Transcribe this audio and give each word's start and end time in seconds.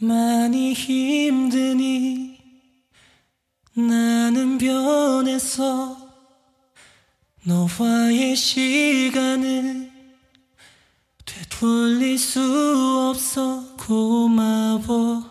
많이 0.00 0.72
힘드니 0.74 2.38
나는 3.74 4.58
변해서 4.58 5.96
너와의 7.44 8.36
시간을 8.36 9.90
되돌릴 11.24 12.18
수 12.18 13.10
없어. 13.10 13.76
고마워. 13.76 15.28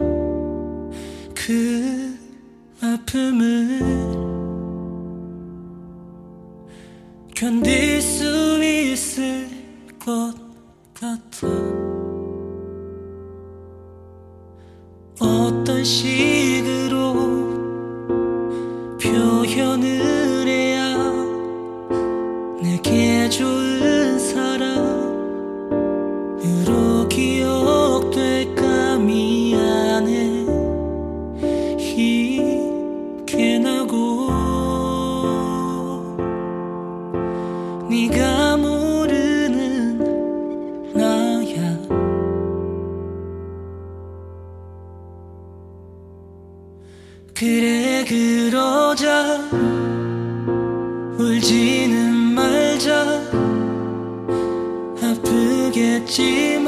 그 1.34 2.17
아픔을 2.81 3.80
견딜 7.34 8.02
수 8.02 8.63
있을 8.63 9.47
것 9.99 10.34
같아 10.94 11.86
어떤 15.77 15.84
식으로 15.84 17.13
표현을 18.99 20.48
해야 20.48 20.98
내게 22.59 23.30
좋은 23.30 24.17
사람으로 24.17 24.98
기억될까? 27.08 28.97
미안해 28.97 30.47
힘게 31.78 33.59
나고 33.59 34.27
그래 47.39 48.03
그러자 48.03 49.38
울지는 51.19 52.11
말자 52.33 53.21
아프겠지만 55.03 56.66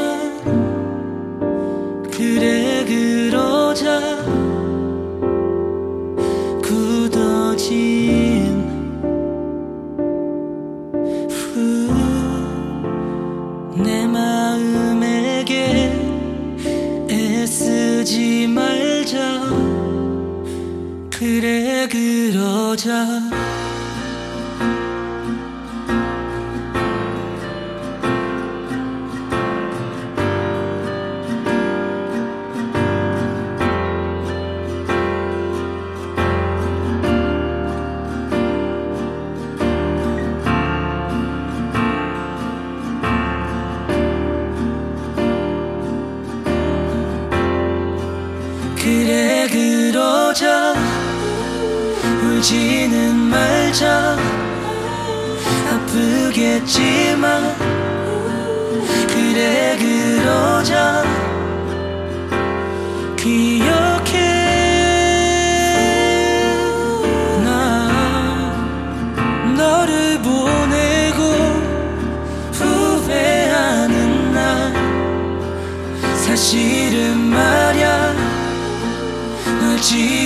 그래 2.11 2.86
그러자 2.86 4.39
그래 21.20 21.86
그러자 21.89 22.95
울지는 52.39 53.16
말자. 53.16 54.17
아프겠지만 55.72 57.55
그래 59.10 59.77
그러자. 59.77 61.04
기억해. 63.17 64.14
나 67.44 68.56
너를 69.58 70.21
보내고 70.21 71.21
후회하는 72.54 74.32
날. 74.33 74.73
사실은 76.16 77.17
말야. 77.17 78.16
널 79.60 79.82
지우 79.82 80.19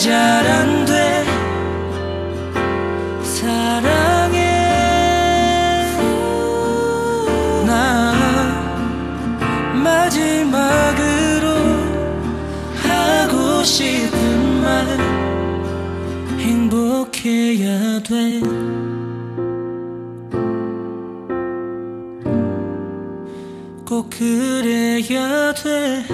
잘 0.00 0.46
안 0.46 0.86
돼. 0.86 1.24
사랑해. 3.22 4.38
나 7.66 8.14
마지막으로 9.74 11.48
하고 12.82 13.62
싶은 13.62 14.62
말 14.62 14.98
행복해야 16.38 18.02
돼. 18.02 18.40
꼭 23.84 24.08
그래야 24.08 25.52
돼 25.52 26.04